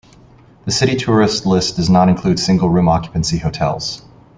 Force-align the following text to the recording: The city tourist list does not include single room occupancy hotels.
The 0.65 0.71
city 0.71 0.95
tourist 0.95 1.45
list 1.45 1.75
does 1.75 1.87
not 1.87 2.09
include 2.09 2.39
single 2.39 2.71
room 2.71 2.89
occupancy 2.89 3.37
hotels. 3.37 4.01